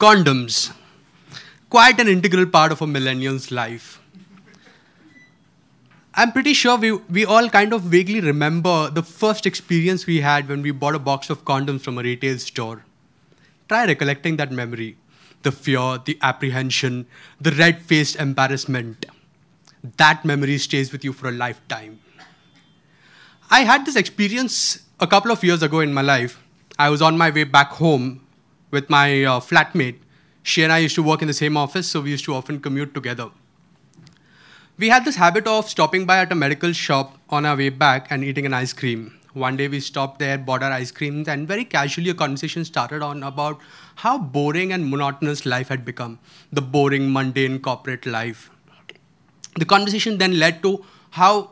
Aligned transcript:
Condoms. 0.00 0.72
Quite 1.68 2.00
an 2.00 2.08
integral 2.08 2.46
part 2.46 2.72
of 2.72 2.80
a 2.80 2.86
millennial's 2.86 3.50
life. 3.50 4.00
I'm 6.14 6.32
pretty 6.32 6.54
sure 6.54 6.78
we, 6.78 6.92
we 6.92 7.26
all 7.26 7.50
kind 7.50 7.74
of 7.74 7.82
vaguely 7.82 8.22
remember 8.22 8.88
the 8.88 9.02
first 9.02 9.44
experience 9.44 10.06
we 10.06 10.22
had 10.22 10.48
when 10.48 10.62
we 10.62 10.70
bought 10.70 10.94
a 10.94 10.98
box 10.98 11.28
of 11.28 11.44
condoms 11.44 11.82
from 11.82 11.98
a 11.98 12.02
retail 12.02 12.38
store. 12.38 12.82
Try 13.68 13.84
recollecting 13.84 14.38
that 14.38 14.50
memory 14.50 14.96
the 15.42 15.52
fear, 15.52 15.98
the 16.02 16.18
apprehension, 16.22 17.06
the 17.38 17.50
red 17.50 17.82
faced 17.82 18.16
embarrassment. 18.16 19.04
That 19.98 20.24
memory 20.24 20.56
stays 20.56 20.92
with 20.92 21.04
you 21.04 21.12
for 21.12 21.28
a 21.28 21.32
lifetime. 21.32 22.00
I 23.50 23.64
had 23.64 23.84
this 23.84 23.96
experience 23.96 24.82
a 24.98 25.06
couple 25.06 25.30
of 25.30 25.44
years 25.44 25.62
ago 25.62 25.80
in 25.80 25.92
my 25.92 26.00
life. 26.00 26.42
I 26.78 26.88
was 26.88 27.02
on 27.02 27.18
my 27.18 27.28
way 27.28 27.44
back 27.44 27.72
home 27.72 28.22
with 28.70 28.88
my 28.90 29.24
uh, 29.24 29.40
flatmate. 29.40 29.98
She 30.42 30.62
and 30.62 30.72
I 30.72 30.78
used 30.78 30.94
to 30.94 31.02
work 31.02 31.22
in 31.22 31.28
the 31.28 31.34
same 31.34 31.56
office, 31.56 31.88
so 31.88 32.00
we 32.00 32.10
used 32.10 32.24
to 32.24 32.34
often 32.34 32.60
commute 32.60 32.94
together. 32.94 33.30
We 34.78 34.88
had 34.88 35.04
this 35.04 35.16
habit 35.16 35.46
of 35.46 35.68
stopping 35.68 36.06
by 36.06 36.18
at 36.18 36.32
a 36.32 36.34
medical 36.34 36.72
shop 36.72 37.18
on 37.28 37.44
our 37.44 37.56
way 37.56 37.68
back 37.68 38.06
and 38.10 38.24
eating 38.24 38.46
an 38.46 38.54
ice 38.54 38.72
cream. 38.72 39.14
One 39.34 39.56
day 39.56 39.68
we 39.68 39.78
stopped 39.78 40.18
there, 40.18 40.38
bought 40.38 40.62
our 40.62 40.72
ice 40.72 40.90
creams, 40.90 41.28
and 41.28 41.46
very 41.46 41.64
casually 41.64 42.10
a 42.10 42.14
conversation 42.14 42.64
started 42.64 43.02
on 43.02 43.22
about 43.22 43.60
how 43.96 44.18
boring 44.18 44.72
and 44.72 44.90
monotonous 44.90 45.44
life 45.46 45.68
had 45.68 45.84
become 45.84 46.18
the 46.50 46.62
boring, 46.62 47.12
mundane 47.12 47.60
corporate 47.60 48.06
life. 48.06 48.50
The 49.56 49.64
conversation 49.64 50.18
then 50.18 50.38
led 50.38 50.62
to 50.62 50.84
how 51.10 51.50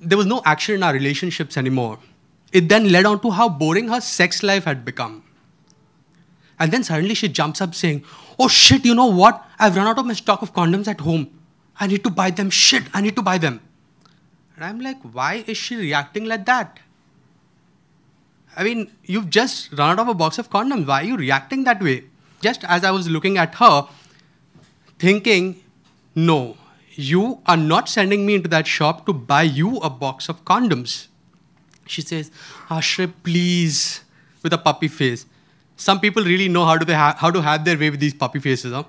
there 0.00 0.16
was 0.16 0.26
no 0.26 0.40
action 0.44 0.76
in 0.76 0.82
our 0.82 0.92
relationships 0.92 1.56
anymore. 1.56 1.98
It 2.52 2.68
then 2.68 2.90
led 2.90 3.04
on 3.04 3.20
to 3.20 3.30
how 3.32 3.48
boring 3.48 3.88
her 3.88 4.00
sex 4.00 4.42
life 4.42 4.64
had 4.64 4.84
become. 4.84 5.24
And 6.58 6.72
then 6.72 6.82
suddenly 6.82 7.14
she 7.14 7.28
jumps 7.28 7.60
up 7.60 7.74
saying, 7.74 8.04
Oh 8.38 8.48
shit, 8.48 8.84
you 8.84 8.94
know 8.94 9.06
what? 9.06 9.44
I've 9.58 9.76
run 9.76 9.86
out 9.86 9.98
of 9.98 10.06
my 10.06 10.12
stock 10.12 10.42
of 10.42 10.52
condoms 10.52 10.88
at 10.88 11.00
home. 11.00 11.30
I 11.80 11.86
need 11.86 12.02
to 12.04 12.10
buy 12.10 12.30
them. 12.30 12.50
Shit, 12.50 12.84
I 12.92 13.00
need 13.00 13.16
to 13.16 13.22
buy 13.22 13.38
them. 13.38 13.60
And 14.56 14.64
I'm 14.64 14.80
like, 14.80 15.00
why 15.02 15.44
is 15.46 15.56
she 15.56 15.76
reacting 15.76 16.24
like 16.24 16.44
that? 16.46 16.80
I 18.56 18.64
mean, 18.64 18.90
you've 19.04 19.30
just 19.30 19.72
run 19.72 19.90
out 19.90 20.00
of 20.00 20.08
a 20.08 20.14
box 20.14 20.36
of 20.38 20.50
condoms. 20.50 20.86
Why 20.86 21.02
are 21.02 21.04
you 21.04 21.16
reacting 21.16 21.62
that 21.62 21.80
way? 21.80 22.04
Just 22.40 22.64
as 22.64 22.82
I 22.82 22.90
was 22.90 23.08
looking 23.08 23.38
at 23.38 23.54
her, 23.56 23.86
thinking, 24.98 25.62
no, 26.16 26.56
you 26.90 27.40
are 27.46 27.56
not 27.56 27.88
sending 27.88 28.26
me 28.26 28.34
into 28.34 28.48
that 28.48 28.66
shop 28.66 29.06
to 29.06 29.12
buy 29.12 29.42
you 29.42 29.76
a 29.76 29.88
box 29.88 30.28
of 30.28 30.44
condoms. 30.44 31.06
She 31.86 32.02
says, 32.02 32.32
Ashray, 32.68 33.12
please, 33.22 34.02
with 34.42 34.52
a 34.52 34.58
puppy 34.58 34.88
face. 34.88 35.24
Some 35.80 36.00
people 36.00 36.24
really 36.24 36.48
know 36.48 36.64
how 36.66 36.76
to, 36.76 36.94
ha- 36.94 37.16
how 37.16 37.30
to 37.30 37.40
have 37.40 37.64
their 37.64 37.78
way 37.78 37.88
with 37.88 38.00
these 38.00 38.12
puppy 38.12 38.40
faces. 38.40 38.72
Huh? 38.72 38.82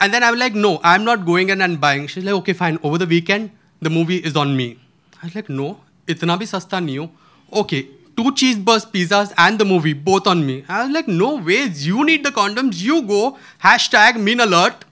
And 0.00 0.12
then 0.12 0.22
I 0.22 0.30
was 0.30 0.40
like, 0.40 0.54
no, 0.54 0.80
I'm 0.82 1.04
not 1.04 1.24
going 1.24 1.50
in 1.50 1.62
and 1.62 1.80
buying. 1.80 2.08
She's 2.08 2.24
like, 2.24 2.34
okay, 2.34 2.52
fine. 2.52 2.78
Over 2.82 2.98
the 2.98 3.06
weekend, 3.06 3.52
the 3.80 3.90
movie 3.90 4.16
is 4.16 4.36
on 4.36 4.56
me. 4.56 4.78
I 5.22 5.26
was 5.26 5.34
like, 5.36 5.48
no, 5.48 5.80
itna 6.06 6.36
bhi 6.36 6.50
sasta 6.50 6.82
nahi. 6.88 7.08
Okay, 7.52 7.88
two 8.16 8.32
cheeseburgers, 8.42 8.90
pizzas, 8.90 9.32
and 9.38 9.58
the 9.58 9.64
movie, 9.64 9.92
both 9.92 10.26
on 10.26 10.44
me. 10.44 10.64
I 10.68 10.82
was 10.82 10.92
like, 10.92 11.08
no 11.08 11.36
ways. 11.36 11.86
You 11.86 12.04
need 12.04 12.24
the 12.24 12.30
condoms. 12.30 12.82
You 12.82 13.02
go. 13.02 13.38
Hashtag 13.62 14.20
mean 14.20 14.40
alert. 14.40 14.84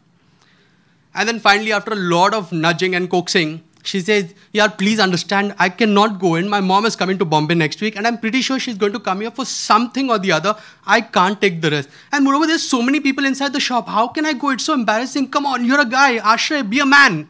And 1.14 1.28
then 1.28 1.41
finally, 1.41 1.72
after 1.72 1.92
a 1.92 1.96
lot 1.96 2.32
of 2.32 2.52
nudging 2.52 2.94
and 2.94 3.10
coaxing, 3.10 3.62
she 3.86 4.00
says, 4.00 4.34
Yeah, 4.52 4.66
please 4.68 4.98
understand, 4.98 5.54
I 5.58 5.68
cannot 5.68 6.18
go 6.18 6.34
in. 6.34 6.48
My 6.48 6.60
mom 6.60 6.86
is 6.86 6.96
coming 6.96 7.18
to 7.18 7.24
Bombay 7.24 7.54
next 7.54 7.80
week, 7.80 7.96
and 7.96 8.06
I'm 8.06 8.18
pretty 8.18 8.42
sure 8.42 8.58
she's 8.58 8.76
going 8.76 8.92
to 8.92 8.98
come 9.00 9.20
here 9.20 9.30
for 9.30 9.44
something 9.44 10.10
or 10.10 10.18
the 10.18 10.32
other. 10.32 10.56
I 10.84 11.00
can't 11.00 11.40
take 11.40 11.60
the 11.60 11.70
risk. 11.70 11.88
And 12.12 12.24
moreover, 12.24 12.48
there's 12.48 12.68
so 12.68 12.82
many 12.82 13.00
people 13.00 13.24
inside 13.24 13.52
the 13.52 13.60
shop. 13.60 13.88
How 13.88 14.08
can 14.08 14.26
I 14.26 14.32
go? 14.32 14.50
It's 14.50 14.64
so 14.64 14.74
embarrassing. 14.74 15.30
Come 15.30 15.46
on, 15.46 15.64
you're 15.64 15.80
a 15.80 15.84
guy. 15.84 16.18
Ashray, 16.18 16.68
be 16.68 16.80
a 16.80 16.86
man. 16.86 17.28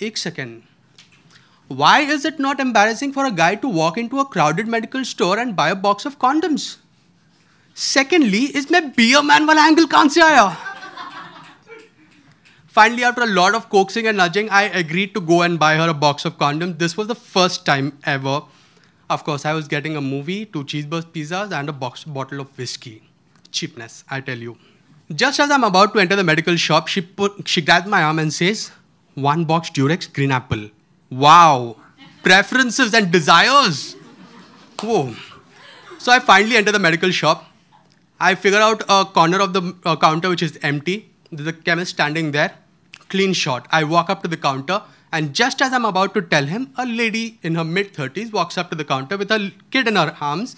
Ek 0.00 0.16
second. 0.16 0.62
Why 1.68 2.00
is 2.00 2.24
it 2.24 2.38
not 2.38 2.60
embarrassing 2.60 3.12
for 3.12 3.26
a 3.26 3.30
guy 3.30 3.54
to 3.56 3.68
walk 3.68 3.98
into 3.98 4.20
a 4.20 4.24
crowded 4.24 4.66
medical 4.66 5.04
store 5.04 5.38
and 5.38 5.54
buy 5.54 5.68
a 5.68 5.74
box 5.74 6.06
of 6.06 6.18
condoms? 6.18 6.78
Secondly, 7.74 8.44
is 8.56 8.70
my 8.70 8.80
be 8.80 9.12
a 9.12 9.22
man 9.22 9.46
wala 9.46 9.60
angle 9.60 9.86
se 10.08 10.22
aaya? 10.22 10.46
Finally, 12.78 13.02
after 13.02 13.22
a 13.22 13.26
lot 13.26 13.56
of 13.56 13.68
coaxing 13.70 14.06
and 14.06 14.18
nudging, 14.18 14.48
I 14.50 14.62
agreed 14.80 15.12
to 15.14 15.20
go 15.20 15.42
and 15.42 15.58
buy 15.58 15.74
her 15.74 15.88
a 15.88 15.94
box 15.94 16.24
of 16.24 16.38
condoms. 16.38 16.78
This 16.78 16.96
was 16.96 17.08
the 17.08 17.14
first 17.16 17.66
time 17.66 17.98
ever. 18.04 18.42
Of 19.10 19.24
course, 19.24 19.44
I 19.44 19.52
was 19.52 19.66
getting 19.66 19.96
a 19.96 20.00
movie, 20.00 20.46
two 20.46 20.62
cheeseburgers, 20.62 21.06
pizzas, 21.06 21.50
and 21.50 21.68
a 21.68 21.72
box 21.72 22.04
bottle 22.04 22.38
of 22.38 22.56
whiskey. 22.56 23.02
Cheapness, 23.50 24.04
I 24.08 24.20
tell 24.20 24.38
you. 24.38 24.58
Just 25.12 25.40
as 25.40 25.50
I'm 25.50 25.64
about 25.64 25.92
to 25.94 25.98
enter 25.98 26.14
the 26.14 26.22
medical 26.22 26.54
shop, 26.54 26.86
she 26.86 27.00
put 27.00 27.48
she 27.48 27.62
grabs 27.62 27.88
my 27.88 28.04
arm 28.04 28.20
and 28.20 28.32
says, 28.32 28.70
"One 29.14 29.44
box 29.44 29.74
Durex 29.80 30.08
Green 30.20 30.36
Apple." 30.38 30.64
Wow, 31.24 31.74
preferences 32.22 32.94
and 33.00 33.10
desires. 33.10 33.82
Whoa. 34.84 35.16
So 35.98 36.12
I 36.12 36.20
finally 36.30 36.56
enter 36.62 36.76
the 36.78 36.84
medical 36.86 37.10
shop. 37.10 37.44
I 38.30 38.36
figure 38.46 38.64
out 38.70 38.86
a 39.00 39.04
corner 39.18 39.42
of 39.48 39.52
the 39.58 39.66
uh, 39.84 39.96
counter 40.06 40.34
which 40.36 40.48
is 40.50 40.56
empty. 40.72 40.96
There's 41.32 41.54
a 41.56 41.58
chemist 41.68 41.98
standing 41.98 42.30
there 42.40 42.54
clean 43.08 43.32
shot. 43.32 43.66
I 43.70 43.84
walk 43.84 44.10
up 44.10 44.22
to 44.22 44.28
the 44.28 44.36
counter, 44.36 44.82
and 45.12 45.34
just 45.34 45.62
as 45.62 45.72
I'm 45.72 45.84
about 45.84 46.14
to 46.14 46.22
tell 46.22 46.44
him, 46.44 46.72
a 46.76 46.86
lady 46.86 47.38
in 47.42 47.54
her 47.54 47.64
mid 47.64 47.94
30s 47.94 48.32
walks 48.32 48.58
up 48.58 48.70
to 48.70 48.76
the 48.76 48.84
counter 48.84 49.16
with 49.16 49.30
a 49.30 49.52
kid 49.70 49.88
in 49.88 49.96
her 49.96 50.16
arms 50.20 50.56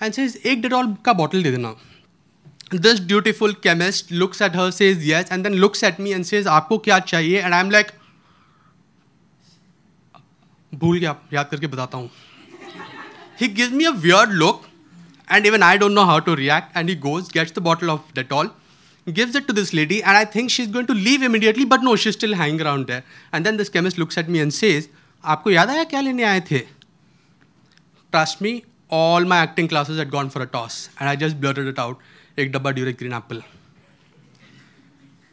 and 0.00 0.14
says, 0.14 0.38
Ek 0.44 0.62
Dettol 0.62 1.02
ka 1.02 1.14
bottle 1.14 1.42
de 1.42 1.50
dena. 1.50 1.74
This 2.70 2.98
dutiful 2.98 3.54
chemist 3.54 4.10
looks 4.10 4.40
at 4.40 4.54
her, 4.54 4.70
says 4.70 5.06
yes, 5.06 5.30
and 5.30 5.44
then 5.44 5.56
looks 5.56 5.82
at 5.82 5.98
me 5.98 6.12
and 6.12 6.26
says, 6.26 6.46
Aapko 6.46 6.82
kya 6.82 7.00
chahiye? 7.06 7.42
And 7.42 7.54
I'm 7.54 7.70
like, 7.70 7.92
"Bhool 10.74 11.00
gaya. 11.00 11.16
याद 11.32 11.50
karke 11.50 11.68
बताता 11.74 12.08
he 13.38 13.48
gives 13.48 13.72
me 13.72 13.84
a 13.84 13.92
weird 13.92 14.30
look 14.42 14.68
and 15.28 15.46
even 15.46 15.62
i 15.62 15.76
don't 15.76 15.94
know 15.94 16.04
how 16.10 16.18
to 16.18 16.34
react 16.34 16.70
and 16.74 16.88
he 16.88 16.94
goes 16.94 17.28
gets 17.28 17.52
the 17.52 17.60
bottle 17.60 17.90
of 17.90 18.00
Dettol 18.14 18.50
gives 19.12 19.34
it 19.36 19.46
to 19.46 19.52
this 19.52 19.72
lady 19.72 20.02
and 20.02 20.16
I 20.16 20.24
think 20.24 20.50
she's 20.50 20.66
going 20.66 20.86
to 20.86 20.94
leave 20.94 21.22
immediately 21.22 21.64
but 21.64 21.82
no, 21.82 21.96
she's 21.96 22.14
still 22.14 22.34
hanging 22.34 22.60
around 22.60 22.86
there. 22.86 23.04
And 23.32 23.46
then 23.46 23.56
this 23.56 23.68
chemist 23.68 23.98
looks 23.98 24.18
at 24.18 24.28
me 24.28 24.40
and 24.40 24.52
says, 24.52 24.88
Aapko 25.24 25.54
yaad 25.54 25.68
hai 25.68 25.84
kya 25.84 26.04
lene 26.04 26.18
aaye 26.18 26.44
the? 26.48 26.66
Trust 28.12 28.40
me, 28.40 28.64
all 28.88 29.24
my 29.24 29.38
acting 29.38 29.68
classes 29.68 29.98
had 29.98 30.10
gone 30.10 30.30
for 30.30 30.42
a 30.42 30.46
toss 30.46 30.88
and 30.98 31.08
I 31.08 31.16
just 31.16 31.40
blurted 31.40 31.66
it 31.66 31.78
out, 31.78 31.98
ek 32.36 32.52
dabba 32.52 32.74
Durex 32.74 32.98
green. 32.98 33.44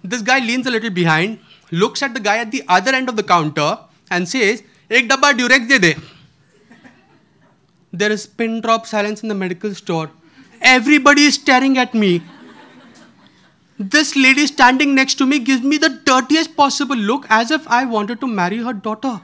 This 0.03 0.21
guy 0.21 0.39
leans 0.39 0.67
a 0.67 0.71
little 0.71 0.89
behind, 0.89 1.39
looks 1.71 2.03
at 2.03 2.13
the 2.13 2.19
guy 2.19 2.37
at 2.37 2.51
the 2.51 2.63
other 2.67 2.93
end 2.93 3.09
of 3.09 3.15
the 3.15 3.23
counter 3.23 3.79
and 4.11 4.27
says, 4.27 4.63
ek 4.89 5.07
dabba 5.09 5.33
Durex 5.33 5.67
de 5.67 5.79
de. 5.79 5.95
There 7.91 8.11
is 8.11 8.25
pin 8.25 8.59
drop 8.59 8.87
silence 8.87 9.21
in 9.21 9.29
the 9.29 9.35
medical 9.35 9.73
store. 9.75 10.09
Everybody 10.61 11.25
is 11.25 11.35
staring 11.35 11.77
at 11.77 11.93
me. 11.93 12.23
This 13.79 14.15
lady 14.15 14.45
standing 14.45 14.93
next 14.93 15.15
to 15.15 15.25
me 15.25 15.39
gives 15.39 15.63
me 15.63 15.77
the 15.77 15.89
dirtiest 15.89 16.55
possible 16.55 16.95
look 16.95 17.25
as 17.29 17.49
if 17.49 17.67
I 17.67 17.85
wanted 17.85 18.19
to 18.21 18.27
marry 18.27 18.57
her 18.57 18.73
daughter. 18.73 19.19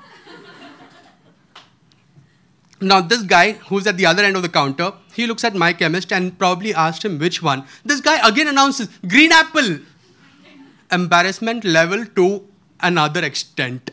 Now, 2.82 3.02
this 3.02 3.22
guy 3.22 3.54
who's 3.68 3.86
at 3.86 3.98
the 3.98 4.06
other 4.06 4.24
end 4.24 4.38
of 4.38 4.42
the 4.42 4.50
counter, 4.50 4.94
he 5.14 5.28
looks 5.28 5.44
at 5.44 5.54
my 5.54 5.74
chemist 5.74 6.14
and 6.14 6.38
probably 6.40 6.74
asked 6.74 7.04
him 7.04 7.20
which 7.20 7.44
one. 7.44 7.66
This 7.84 8.00
guy 8.00 8.26
again 8.28 8.48
announces 8.48 8.88
green 9.06 9.32
apple. 9.32 9.80
Embarrassment 10.92 11.66
level 11.66 12.06
to 12.06 12.48
another 12.80 13.24
extent. 13.24 13.92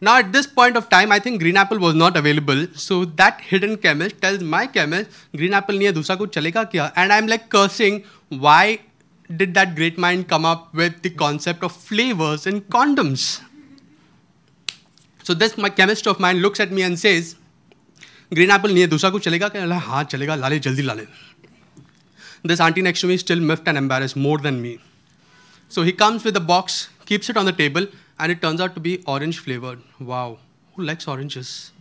Now, 0.00 0.18
at 0.18 0.30
this 0.32 0.46
point 0.46 0.76
of 0.76 0.88
time, 0.90 1.10
I 1.10 1.18
think 1.18 1.40
green 1.40 1.56
apple 1.56 1.78
was 1.78 1.94
not 1.94 2.16
available. 2.18 2.66
So 2.74 3.04
that 3.20 3.40
hidden 3.40 3.78
chemist 3.78 4.20
tells 4.20 4.42
my 4.42 4.66
chemist, 4.66 5.08
green 5.34 5.54
apple 5.54 5.78
नहीं 5.78 5.86
है 5.86 5.92
दूसरा 5.92 6.16
कुछ 6.16 6.34
चलेगा 6.34 6.64
क्या? 6.74 6.92
And 6.94 7.12
I'm 7.12 7.26
like 7.26 7.48
cursing, 7.48 8.02
why 8.28 8.80
did 9.34 9.54
that 9.54 9.74
great 9.74 9.96
mind 9.98 10.28
come 10.28 10.44
up 10.44 10.74
with 10.74 11.00
the 11.02 11.10
concept 11.10 11.64
of 11.64 11.72
flavors 11.72 12.46
in 12.46 12.60
condoms? 12.76 13.40
So 15.22 15.34
this 15.34 15.56
my 15.56 15.70
chemist 15.70 16.06
of 16.06 16.20
mine 16.20 16.38
looks 16.38 16.60
at 16.60 16.70
me 16.70 16.82
and 16.82 16.98
says, 16.98 17.34
green 18.34 18.50
apple 18.50 18.70
नहीं 18.70 18.80
है 18.80 18.86
दूसरा 18.88 19.10
कुछ 19.10 19.24
चलेगा 19.24 19.48
क्या? 19.56 19.78
हाँ 19.88 20.04
चलेगा 20.04 20.34
ला 20.34 20.48
ले 20.48 20.58
जल्दी 20.58 20.82
ला 20.82 20.94
ले. 20.94 21.06
This 22.44 22.60
auntie 22.60 22.82
next 22.82 23.00
to 23.00 23.06
me 23.06 23.14
is 23.14 23.22
still 23.22 23.40
miffed 23.40 23.66
and 23.66 23.78
embarrassed 23.78 24.16
more 24.16 24.38
than 24.38 24.60
me. 24.62 24.78
So 25.68 25.82
he 25.82 25.92
comes 25.92 26.22
with 26.22 26.36
a 26.36 26.40
box, 26.40 26.90
keeps 27.06 27.30
it 27.30 27.36
on 27.36 27.46
the 27.46 27.52
table, 27.52 27.86
and 28.21 28.31
it 28.31 28.41
turns 28.41 28.61
out 28.61 28.75
to 28.75 28.79
be 28.79 29.03
orange 29.07 29.39
flavored. 29.39 29.81
Wow, 29.99 30.37
who 30.75 30.83
likes 30.83 31.07
oranges? 31.07 31.71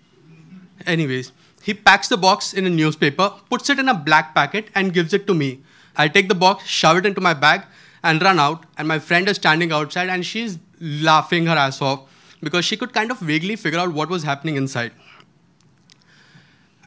Anyways, 0.86 1.32
he 1.62 1.74
packs 1.74 2.08
the 2.08 2.16
box 2.16 2.54
in 2.54 2.66
a 2.66 2.70
newspaper, 2.70 3.32
puts 3.50 3.68
it 3.68 3.78
in 3.78 3.88
a 3.88 3.94
black 3.94 4.34
packet, 4.34 4.68
and 4.74 4.94
gives 4.94 5.12
it 5.12 5.26
to 5.26 5.34
me. 5.34 5.60
I 5.96 6.08
take 6.08 6.28
the 6.28 6.34
box, 6.34 6.66
shove 6.66 6.96
it 6.96 7.06
into 7.06 7.20
my 7.20 7.34
bag, 7.34 7.66
and 8.02 8.22
run 8.22 8.38
out. 8.38 8.64
And 8.78 8.88
my 8.88 8.98
friend 8.98 9.28
is 9.28 9.36
standing 9.36 9.70
outside, 9.70 10.08
and 10.08 10.24
she's 10.24 10.58
laughing 10.80 11.46
her 11.46 11.56
ass 11.64 11.82
off 11.82 12.08
because 12.40 12.64
she 12.64 12.76
could 12.76 12.94
kind 12.94 13.10
of 13.10 13.18
vaguely 13.18 13.56
figure 13.56 13.78
out 13.78 13.92
what 13.92 14.08
was 14.08 14.22
happening 14.22 14.56
inside. 14.56 14.92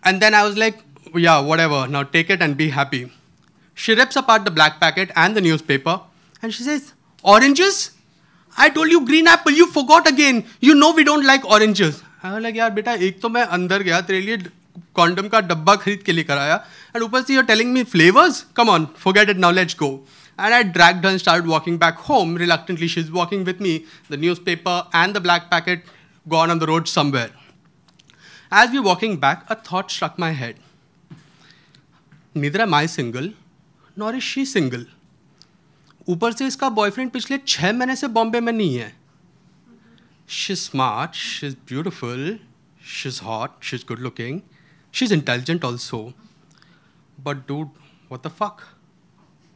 And 0.04 0.22
then 0.22 0.34
I 0.34 0.44
was 0.44 0.58
like, 0.58 0.80
yeah, 1.16 1.40
whatever. 1.40 1.88
Now 1.88 2.04
take 2.04 2.30
it 2.30 2.42
and 2.42 2.58
be 2.58 2.70
happy. 2.70 3.12
She 3.76 3.94
rips 3.94 4.16
apart 4.16 4.46
the 4.46 4.52
black 4.52 4.80
packet 4.80 5.12
and 5.16 5.38
the 5.38 5.42
newspaper 5.42 6.02
and 6.42 6.54
she 6.54 6.64
says, 6.64 6.94
Oranges? 7.24 7.92
I 8.57 8.69
told 8.71 8.91
you 8.91 9.05
green 9.07 9.27
apple, 9.29 9.53
you 9.53 9.67
forgot 9.67 10.09
again. 10.09 10.45
You 10.61 10.75
know 10.75 10.93
we 10.93 11.05
don't 11.05 11.25
like 11.25 11.45
oranges. 11.45 12.03
I 12.23 12.33
was 12.35 12.43
like, 12.43 12.57
यार 12.57 12.71
बेटा 12.75 12.95
एक 13.09 13.21
तो 13.21 13.29
मैं 13.29 13.43
अंदर 13.57 13.83
गया 13.83 14.01
तेरे 14.07 14.21
लिए 14.21 14.37
condom 14.95 15.29
का 15.29 15.41
डब्बा 15.51 15.75
खरीद 15.83 16.03
के 16.07 16.13
लेकर 16.13 16.39
आया 16.39 16.55
एंड 16.95 17.03
ऊपर 17.03 17.23
से 17.23 17.35
you're 17.35 17.49
telling 17.51 17.73
me 17.77 17.85
flavors? 17.85 18.45
Come 18.59 18.73
on, 18.75 18.87
forget 19.05 19.31
it 19.35 19.39
now, 19.45 19.51
let's 19.59 19.75
go. 19.75 19.91
And 20.39 20.55
I 20.55 20.63
dragged 20.63 21.05
her 21.05 21.11
and 21.11 21.21
started 21.21 21.49
walking 21.53 21.79
back 21.79 21.97
home. 22.09 22.35
Reluctantly, 22.37 22.89
she's 22.89 23.11
walking 23.11 23.45
with 23.45 23.61
me. 23.61 23.87
The 24.09 24.17
newspaper 24.17 24.75
and 24.93 25.15
the 25.15 25.21
black 25.21 25.51
packet 25.51 25.89
gone 26.29 26.51
on 26.51 26.61
the 26.61 26.67
road 26.67 26.89
somewhere. 26.89 27.31
As 28.51 28.71
we 28.71 28.79
were 28.79 28.87
walking 28.87 29.17
back, 29.17 29.45
a 29.49 29.57
thought 29.57 29.91
struck 29.91 30.19
my 30.19 30.31
head. 30.31 30.61
Neither 32.35 32.63
am 32.63 32.75
I 32.75 32.87
single, 32.87 33.33
nor 33.97 34.15
is 34.15 34.23
she 34.23 34.45
single. 34.45 34.85
ऊपर 36.08 36.34
से 36.34 36.48
इसका 36.48 36.70
boyfriend 36.70 37.12
पिछले 37.12 37.38
छः 37.48 37.72
महीने 37.74 37.96
से 37.96 38.08
बॉम्बे 38.08 38.40
में 38.40 38.52
नहीं 38.54 38.76
है। 38.76 38.92
She 40.30 40.56
smart 40.56 41.16
she 41.16 41.48
is 41.48 41.56
beautiful 41.70 42.40
she 42.94 43.10
is 43.10 43.22
hot 43.24 43.64
she 43.64 43.76
is 43.76 43.84
good 43.88 44.00
looking 44.00 44.40
she 44.94 45.06
is 45.06 45.14
intelligent 45.14 45.66
also 45.66 46.02
but 47.18 47.48
do 47.48 47.62
what 48.12 48.28
the 48.28 48.32
fuck 48.40 48.62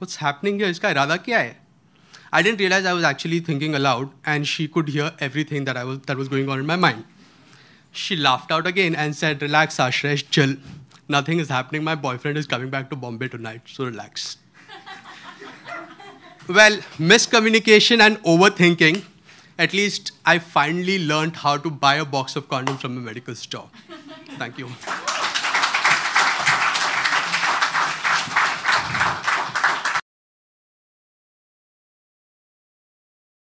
what's 0.01 0.17
happening 0.21 0.61
है 0.61 0.69
इसका 0.71 0.89
इरादा 0.89 1.15
क्या 1.17 1.39
है? 1.39 1.59
I 2.33 2.43
didn't 2.43 2.59
realise 2.59 2.87
I 2.87 2.93
was 2.93 3.05
actually 3.05 3.41
thinking 3.47 3.73
aloud 3.75 4.09
and 4.27 4.45
she 4.45 4.67
could 4.67 4.89
hear 4.89 5.17
everything 5.43 5.65
that 5.65 5.77
I 5.77 5.83
was 5.83 5.97
that 5.97 6.17
was 6.17 6.29
going 6.29 6.49
on 6.49 6.65
my 6.65 6.77
mind 6.77 7.03
she 7.95 8.15
laughed 8.15 8.51
out 8.51 8.67
again 8.67 8.95
and 8.95 9.13
said 9.13 9.43
relax 9.43 9.79
Ashresh 9.81 10.25
chill 10.31 10.57
nothing 11.11 11.41
is 11.41 11.53
happening 11.53 11.83
my 11.85 11.95
boyfriend 12.07 12.37
is 12.37 12.47
coming 12.47 12.71
back 12.71 12.87
to 12.89 12.95
Bombay 12.95 13.27
tonight 13.37 13.67
so 13.67 13.85
relaxed 13.85 14.46
well, 16.47 16.77
miscommunication 16.97 17.99
and 17.99 18.17
overthinking. 18.23 19.03
At 19.59 19.73
least 19.73 20.11
I 20.25 20.39
finally 20.39 20.99
learned 21.05 21.37
how 21.37 21.57
to 21.57 21.69
buy 21.69 21.95
a 21.95 22.05
box 22.05 22.35
of 22.35 22.47
condoms 22.47 22.79
from 22.79 22.97
a 22.97 23.01
medical 23.01 23.35
store. 23.35 23.69
Thank 24.37 24.59
you. 24.59 24.69